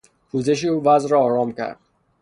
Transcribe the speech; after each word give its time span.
پوزش 0.31 0.65
او 0.65 0.83
وضع 0.83 1.09
را 1.09 1.21
آرام 1.21 1.51
کرد. 1.51 1.77